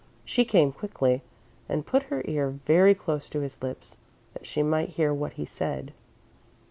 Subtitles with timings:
[0.25, 1.21] She came quickly,
[1.69, 3.97] and put her ear very close to his lips
[4.33, 5.93] that she might hear what he said.